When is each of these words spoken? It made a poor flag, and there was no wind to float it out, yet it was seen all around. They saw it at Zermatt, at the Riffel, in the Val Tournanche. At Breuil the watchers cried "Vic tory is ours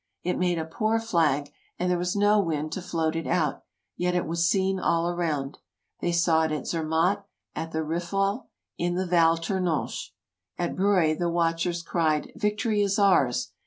It 0.23 0.39
made 0.39 0.57
a 0.57 0.65
poor 0.65 0.99
flag, 0.99 1.51
and 1.77 1.91
there 1.91 1.97
was 1.99 2.15
no 2.15 2.39
wind 2.39 2.71
to 2.71 2.81
float 2.81 3.15
it 3.15 3.27
out, 3.27 3.61
yet 3.95 4.15
it 4.15 4.25
was 4.25 4.49
seen 4.49 4.79
all 4.79 5.07
around. 5.07 5.59
They 5.99 6.11
saw 6.11 6.41
it 6.41 6.51
at 6.51 6.65
Zermatt, 6.65 7.23
at 7.55 7.71
the 7.71 7.83
Riffel, 7.83 8.49
in 8.79 8.95
the 8.95 9.05
Val 9.05 9.37
Tournanche. 9.37 10.09
At 10.57 10.75
Breuil 10.75 11.15
the 11.19 11.29
watchers 11.29 11.83
cried 11.83 12.31
"Vic 12.35 12.57
tory 12.57 12.81
is 12.81 12.97
ours 12.97 13.51